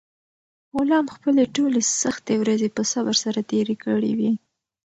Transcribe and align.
غلام 0.77 1.05
خپلې 1.15 1.43
ټولې 1.55 1.81
سختې 2.01 2.35
ورځې 2.41 2.67
په 2.75 2.83
صبر 2.91 3.15
سره 3.23 3.39
تېرې 3.51 3.75
کړې 3.83 4.11
وې. 4.19 4.31